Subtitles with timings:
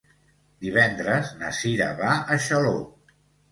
[0.65, 2.75] Divendres na Sira va a Xaló.